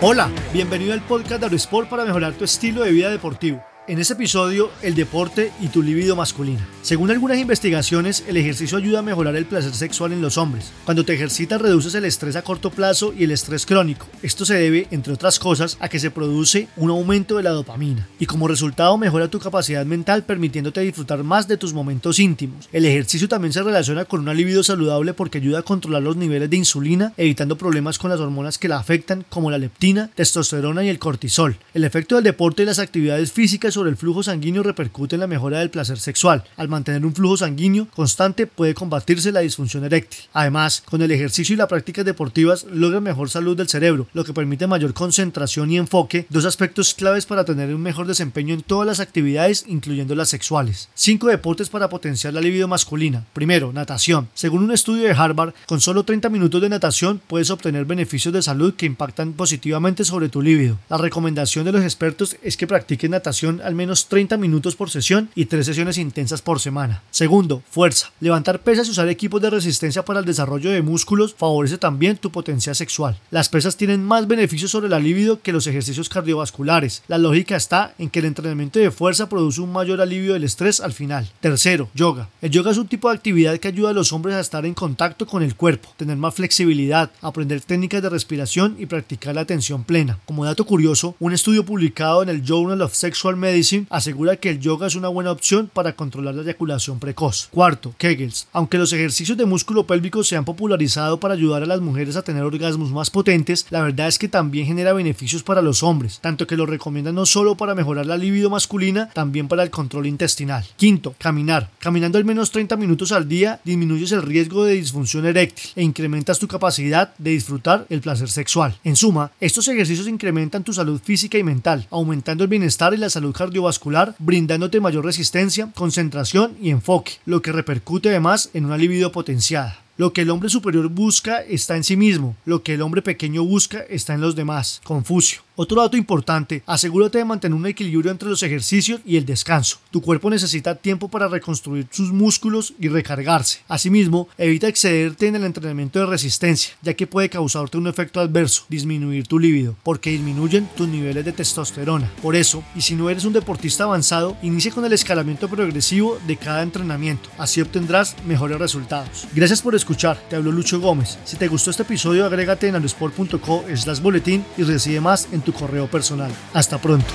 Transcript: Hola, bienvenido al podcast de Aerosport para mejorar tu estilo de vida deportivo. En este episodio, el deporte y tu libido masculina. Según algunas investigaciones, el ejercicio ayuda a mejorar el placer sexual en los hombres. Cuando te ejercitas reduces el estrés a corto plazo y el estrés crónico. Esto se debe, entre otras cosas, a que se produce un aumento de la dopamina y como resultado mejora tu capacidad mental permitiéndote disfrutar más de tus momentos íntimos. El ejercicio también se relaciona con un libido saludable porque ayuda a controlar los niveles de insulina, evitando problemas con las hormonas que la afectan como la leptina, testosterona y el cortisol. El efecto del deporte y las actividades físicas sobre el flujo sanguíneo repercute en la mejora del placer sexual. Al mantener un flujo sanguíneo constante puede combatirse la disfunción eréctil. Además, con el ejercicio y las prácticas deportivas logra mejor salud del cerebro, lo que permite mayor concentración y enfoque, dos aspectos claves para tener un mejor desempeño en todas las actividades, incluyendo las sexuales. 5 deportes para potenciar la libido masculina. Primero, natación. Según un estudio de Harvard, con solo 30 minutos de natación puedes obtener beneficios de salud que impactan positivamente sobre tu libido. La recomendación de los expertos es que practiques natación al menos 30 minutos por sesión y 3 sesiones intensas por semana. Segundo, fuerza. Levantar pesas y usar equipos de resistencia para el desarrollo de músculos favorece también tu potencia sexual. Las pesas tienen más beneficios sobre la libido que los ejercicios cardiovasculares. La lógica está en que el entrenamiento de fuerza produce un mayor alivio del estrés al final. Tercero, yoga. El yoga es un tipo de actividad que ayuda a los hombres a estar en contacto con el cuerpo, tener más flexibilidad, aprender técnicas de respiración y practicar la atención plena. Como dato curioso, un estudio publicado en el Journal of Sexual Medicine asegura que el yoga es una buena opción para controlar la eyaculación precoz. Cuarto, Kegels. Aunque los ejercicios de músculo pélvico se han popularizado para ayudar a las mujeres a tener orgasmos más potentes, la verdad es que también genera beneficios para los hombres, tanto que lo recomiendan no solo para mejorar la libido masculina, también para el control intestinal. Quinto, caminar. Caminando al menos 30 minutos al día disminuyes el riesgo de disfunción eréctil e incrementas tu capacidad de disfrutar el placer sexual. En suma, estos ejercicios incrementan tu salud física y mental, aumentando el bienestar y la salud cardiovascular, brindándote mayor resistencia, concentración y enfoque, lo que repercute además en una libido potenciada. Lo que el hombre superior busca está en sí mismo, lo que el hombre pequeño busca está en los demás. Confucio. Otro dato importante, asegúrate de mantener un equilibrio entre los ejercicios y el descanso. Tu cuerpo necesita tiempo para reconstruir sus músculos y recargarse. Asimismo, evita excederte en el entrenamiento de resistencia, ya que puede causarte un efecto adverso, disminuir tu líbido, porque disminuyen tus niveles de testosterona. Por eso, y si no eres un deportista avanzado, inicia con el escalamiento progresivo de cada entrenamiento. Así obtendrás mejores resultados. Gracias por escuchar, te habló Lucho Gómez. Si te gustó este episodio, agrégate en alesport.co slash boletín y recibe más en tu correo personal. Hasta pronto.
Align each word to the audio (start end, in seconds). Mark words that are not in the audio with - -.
Hola, 0.00 0.30
bienvenido 0.52 0.92
al 0.92 1.00
podcast 1.00 1.40
de 1.40 1.46
Aerosport 1.46 1.88
para 1.88 2.04
mejorar 2.04 2.32
tu 2.34 2.44
estilo 2.44 2.82
de 2.82 2.92
vida 2.92 3.10
deportivo. 3.10 3.64
En 3.88 4.00
este 4.00 4.14
episodio, 4.14 4.72
el 4.82 4.96
deporte 4.96 5.52
y 5.60 5.68
tu 5.68 5.80
libido 5.80 6.16
masculina. 6.16 6.66
Según 6.82 7.12
algunas 7.12 7.38
investigaciones, 7.38 8.24
el 8.26 8.36
ejercicio 8.36 8.78
ayuda 8.78 8.98
a 8.98 9.02
mejorar 9.02 9.36
el 9.36 9.46
placer 9.46 9.72
sexual 9.74 10.12
en 10.12 10.20
los 10.20 10.38
hombres. 10.38 10.72
Cuando 10.84 11.04
te 11.04 11.14
ejercitas 11.14 11.62
reduces 11.62 11.94
el 11.94 12.04
estrés 12.04 12.34
a 12.34 12.42
corto 12.42 12.70
plazo 12.70 13.14
y 13.16 13.22
el 13.22 13.30
estrés 13.30 13.64
crónico. 13.64 14.08
Esto 14.22 14.44
se 14.44 14.54
debe, 14.54 14.88
entre 14.90 15.12
otras 15.12 15.38
cosas, 15.38 15.76
a 15.78 15.88
que 15.88 16.00
se 16.00 16.10
produce 16.10 16.66
un 16.76 16.90
aumento 16.90 17.36
de 17.36 17.44
la 17.44 17.50
dopamina 17.50 18.08
y 18.18 18.26
como 18.26 18.48
resultado 18.48 18.98
mejora 18.98 19.28
tu 19.28 19.38
capacidad 19.38 19.86
mental 19.86 20.24
permitiéndote 20.24 20.80
disfrutar 20.80 21.22
más 21.22 21.46
de 21.46 21.56
tus 21.56 21.72
momentos 21.72 22.18
íntimos. 22.18 22.68
El 22.72 22.86
ejercicio 22.86 23.28
también 23.28 23.52
se 23.52 23.62
relaciona 23.62 24.04
con 24.04 24.28
un 24.28 24.36
libido 24.36 24.64
saludable 24.64 25.14
porque 25.14 25.38
ayuda 25.38 25.60
a 25.60 25.62
controlar 25.62 26.02
los 26.02 26.16
niveles 26.16 26.50
de 26.50 26.56
insulina, 26.56 27.12
evitando 27.16 27.56
problemas 27.56 28.00
con 28.00 28.10
las 28.10 28.18
hormonas 28.18 28.58
que 28.58 28.66
la 28.66 28.78
afectan 28.78 29.24
como 29.28 29.48
la 29.48 29.58
leptina, 29.58 30.10
testosterona 30.16 30.82
y 30.82 30.88
el 30.88 30.98
cortisol. 30.98 31.56
El 31.72 31.84
efecto 31.84 32.16
del 32.16 32.24
deporte 32.24 32.64
y 32.64 32.66
las 32.66 32.80
actividades 32.80 33.30
físicas 33.30 33.75
sobre 33.76 33.90
el 33.90 33.98
flujo 33.98 34.22
sanguíneo 34.22 34.62
repercute 34.62 35.16
en 35.16 35.20
la 35.20 35.26
mejora 35.26 35.58
del 35.58 35.68
placer 35.68 35.98
sexual. 35.98 36.44
Al 36.56 36.68
mantener 36.68 37.04
un 37.04 37.14
flujo 37.14 37.36
sanguíneo 37.36 37.88
constante 37.94 38.46
puede 38.46 38.72
combatirse 38.72 39.32
la 39.32 39.40
disfunción 39.40 39.84
eréctil. 39.84 40.20
Además, 40.32 40.82
con 40.86 41.02
el 41.02 41.10
ejercicio 41.10 41.52
y 41.52 41.58
las 41.58 41.68
prácticas 41.68 42.06
deportivas 42.06 42.64
logra 42.72 43.00
mejor 43.00 43.28
salud 43.28 43.54
del 43.54 43.68
cerebro, 43.68 44.06
lo 44.14 44.24
que 44.24 44.32
permite 44.32 44.66
mayor 44.66 44.94
concentración 44.94 45.70
y 45.70 45.76
enfoque, 45.76 46.24
dos 46.30 46.46
aspectos 46.46 46.94
claves 46.94 47.26
para 47.26 47.44
tener 47.44 47.74
un 47.74 47.82
mejor 47.82 48.06
desempeño 48.06 48.54
en 48.54 48.62
todas 48.62 48.86
las 48.86 49.00
actividades, 49.00 49.66
incluyendo 49.68 50.14
las 50.14 50.30
sexuales. 50.30 50.88
5 50.94 51.26
deportes 51.28 51.68
para 51.68 51.90
potenciar 51.90 52.32
la 52.32 52.40
libido 52.40 52.68
masculina. 52.68 53.26
Primero, 53.34 53.74
natación. 53.74 54.28
Según 54.32 54.62
un 54.62 54.72
estudio 54.72 55.04
de 55.04 55.12
Harvard, 55.12 55.52
con 55.66 55.82
solo 55.82 56.04
30 56.04 56.30
minutos 56.30 56.62
de 56.62 56.70
natación 56.70 57.20
puedes 57.26 57.50
obtener 57.50 57.84
beneficios 57.84 58.32
de 58.32 58.40
salud 58.40 58.72
que 58.72 58.86
impactan 58.86 59.34
positivamente 59.34 60.02
sobre 60.06 60.30
tu 60.30 60.40
libido. 60.40 60.78
La 60.88 60.96
recomendación 60.96 61.66
de 61.66 61.72
los 61.72 61.82
expertos 61.82 62.38
es 62.42 62.56
que 62.56 62.66
practiques 62.66 63.10
natación 63.10 63.60
al 63.66 63.74
menos 63.74 64.06
30 64.06 64.36
minutos 64.36 64.76
por 64.76 64.90
sesión 64.90 65.28
y 65.34 65.46
3 65.46 65.66
sesiones 65.66 65.98
intensas 65.98 66.40
por 66.40 66.60
semana. 66.60 67.02
Segundo, 67.10 67.62
fuerza. 67.68 68.12
Levantar 68.20 68.60
pesas 68.60 68.86
y 68.86 68.92
usar 68.92 69.08
equipos 69.08 69.42
de 69.42 69.50
resistencia 69.50 70.04
para 70.04 70.20
el 70.20 70.24
desarrollo 70.24 70.70
de 70.70 70.82
músculos 70.82 71.34
favorece 71.36 71.76
también 71.76 72.16
tu 72.16 72.30
potencia 72.30 72.74
sexual. 72.74 73.18
Las 73.30 73.48
pesas 73.48 73.76
tienen 73.76 74.04
más 74.04 74.28
beneficios 74.28 74.70
sobre 74.70 74.88
la 74.88 75.00
libido 75.00 75.42
que 75.42 75.52
los 75.52 75.66
ejercicios 75.66 76.08
cardiovasculares. 76.08 77.02
La 77.08 77.18
lógica 77.18 77.56
está 77.56 77.92
en 77.98 78.08
que 78.08 78.20
el 78.20 78.26
entrenamiento 78.26 78.78
de 78.78 78.92
fuerza 78.92 79.28
produce 79.28 79.60
un 79.60 79.72
mayor 79.72 80.00
alivio 80.00 80.34
del 80.34 80.44
estrés 80.44 80.80
al 80.80 80.92
final. 80.92 81.28
Tercero, 81.40 81.88
yoga. 81.92 82.28
El 82.40 82.52
yoga 82.52 82.70
es 82.70 82.78
un 82.78 82.86
tipo 82.86 83.08
de 83.08 83.16
actividad 83.16 83.58
que 83.58 83.68
ayuda 83.68 83.90
a 83.90 83.94
los 83.94 84.12
hombres 84.12 84.36
a 84.36 84.40
estar 84.40 84.64
en 84.64 84.74
contacto 84.74 85.26
con 85.26 85.42
el 85.42 85.56
cuerpo, 85.56 85.88
tener 85.96 86.16
más 86.16 86.34
flexibilidad, 86.34 87.10
aprender 87.20 87.60
técnicas 87.62 88.00
de 88.00 88.10
respiración 88.10 88.76
y 88.78 88.86
practicar 88.86 89.34
la 89.34 89.40
atención 89.40 89.82
plena. 89.82 90.20
Como 90.24 90.44
dato 90.44 90.64
curioso, 90.64 91.16
un 91.18 91.32
estudio 91.32 91.66
publicado 91.66 92.22
en 92.22 92.28
el 92.28 92.44
Journal 92.44 92.82
of 92.82 92.94
Sexual 92.94 93.36
Medicine 93.36 93.55
asegura 93.90 94.36
que 94.36 94.50
el 94.50 94.60
yoga 94.60 94.86
es 94.86 94.96
una 94.96 95.08
buena 95.08 95.30
opción 95.30 95.70
para 95.72 95.94
controlar 95.94 96.34
la 96.34 96.42
eyaculación 96.42 96.98
precoz. 96.98 97.48
Cuarto, 97.50 97.94
Kegels. 97.98 98.48
Aunque 98.52 98.78
los 98.78 98.92
ejercicios 98.92 99.38
de 99.38 99.46
músculo 99.46 99.86
pélvico 99.86 100.24
se 100.24 100.36
han 100.36 100.44
popularizado 100.44 101.18
para 101.20 101.34
ayudar 101.34 101.62
a 101.62 101.66
las 101.66 101.80
mujeres 101.80 102.16
a 102.16 102.22
tener 102.22 102.42
orgasmos 102.42 102.90
más 102.90 103.10
potentes, 103.10 103.66
la 103.70 103.82
verdad 103.82 104.08
es 104.08 104.18
que 104.18 104.28
también 104.28 104.66
genera 104.66 104.92
beneficios 104.92 105.42
para 105.42 105.62
los 105.62 105.82
hombres, 105.82 106.18
tanto 106.20 106.46
que 106.46 106.56
lo 106.56 106.66
recomiendan 106.66 107.14
no 107.14 107.26
solo 107.26 107.56
para 107.56 107.74
mejorar 107.74 108.06
la 108.06 108.16
libido 108.16 108.50
masculina, 108.50 109.08
también 109.10 109.48
para 109.48 109.62
el 109.62 109.70
control 109.70 110.06
intestinal. 110.06 110.64
Quinto, 110.76 111.14
caminar. 111.18 111.70
Caminando 111.78 112.18
al 112.18 112.24
menos 112.24 112.50
30 112.50 112.76
minutos 112.76 113.12
al 113.12 113.28
día 113.28 113.60
disminuyes 113.64 114.12
el 114.12 114.22
riesgo 114.22 114.64
de 114.64 114.74
disfunción 114.74 115.26
eréctil 115.26 115.70
e 115.76 115.82
incrementas 115.82 116.38
tu 116.38 116.48
capacidad 116.48 117.14
de 117.18 117.30
disfrutar 117.30 117.86
el 117.88 118.00
placer 118.00 118.28
sexual. 118.28 118.76
En 118.84 118.96
suma, 118.96 119.32
estos 119.40 119.68
ejercicios 119.68 120.08
incrementan 120.08 120.64
tu 120.64 120.72
salud 120.72 121.00
física 121.02 121.38
y 121.38 121.42
mental, 121.42 121.86
aumentando 121.90 122.44
el 122.44 122.50
bienestar 122.50 122.94
y 122.94 122.98
la 122.98 123.10
salud 123.10 123.34
cardiovascular, 123.46 124.16
brindándote 124.18 124.80
mayor 124.80 125.04
resistencia, 125.04 125.70
concentración 125.74 126.56
y 126.60 126.70
enfoque, 126.70 127.12
lo 127.26 127.42
que 127.42 127.52
repercute 127.52 128.08
además 128.08 128.50
en 128.54 128.64
una 128.64 128.76
libido 128.76 129.12
potenciada. 129.12 129.78
Lo 129.96 130.12
que 130.12 130.22
el 130.22 130.30
hombre 130.30 130.50
superior 130.50 130.88
busca 130.88 131.40
está 131.40 131.76
en 131.76 131.84
sí 131.84 131.96
mismo, 131.96 132.36
lo 132.44 132.62
que 132.62 132.74
el 132.74 132.82
hombre 132.82 133.02
pequeño 133.02 133.44
busca 133.44 133.78
está 133.88 134.14
en 134.14 134.20
los 134.20 134.34
demás. 134.34 134.80
Confucio. 134.84 135.45
Otro 135.58 135.80
dato 135.80 135.96
importante, 135.96 136.62
asegúrate 136.66 137.16
de 137.16 137.24
mantener 137.24 137.56
un 137.56 137.66
equilibrio 137.66 138.10
entre 138.10 138.28
los 138.28 138.42
ejercicios 138.42 139.00
y 139.06 139.16
el 139.16 139.24
descanso. 139.24 139.78
Tu 139.90 140.02
cuerpo 140.02 140.28
necesita 140.28 140.74
tiempo 140.74 141.08
para 141.08 141.28
reconstruir 141.28 141.86
sus 141.90 142.12
músculos 142.12 142.74
y 142.78 142.88
recargarse. 142.88 143.60
Asimismo, 143.66 144.28
evita 144.36 144.68
excederte 144.68 145.28
en 145.28 145.36
el 145.36 145.44
entrenamiento 145.44 145.98
de 145.98 146.04
resistencia, 146.04 146.74
ya 146.82 146.92
que 146.92 147.06
puede 147.06 147.30
causarte 147.30 147.78
un 147.78 147.86
efecto 147.86 148.20
adverso, 148.20 148.64
disminuir 148.68 149.26
tu 149.26 149.38
líbido, 149.38 149.74
porque 149.82 150.10
disminuyen 150.10 150.68
tus 150.76 150.88
niveles 150.88 151.24
de 151.24 151.32
testosterona. 151.32 152.12
Por 152.20 152.36
eso, 152.36 152.62
y 152.74 152.82
si 152.82 152.94
no 152.94 153.08
eres 153.08 153.24
un 153.24 153.32
deportista 153.32 153.84
avanzado, 153.84 154.36
inicia 154.42 154.72
con 154.72 154.84
el 154.84 154.92
escalamiento 154.92 155.48
progresivo 155.48 156.18
de 156.26 156.36
cada 156.36 156.62
entrenamiento. 156.64 157.30
Así 157.38 157.62
obtendrás 157.62 158.14
mejores 158.26 158.58
resultados. 158.58 159.26
Gracias 159.34 159.62
por 159.62 159.74
escuchar, 159.74 160.18
te 160.28 160.36
habló 160.36 160.52
Lucho 160.52 160.80
Gómez. 160.80 161.18
Si 161.24 161.38
te 161.38 161.48
gustó 161.48 161.70
este 161.70 161.84
episodio, 161.84 162.26
agrégate 162.26 162.68
en 162.68 162.74
alesport.co 162.74 163.64
slash 163.74 164.00
boletín 164.00 164.44
y 164.58 164.62
recibe 164.62 165.00
más 165.00 165.28
en 165.32 165.45
tu 165.46 165.52
correo 165.52 165.86
personal. 165.86 166.30
Hasta 166.52 166.78
pronto. 166.78 167.14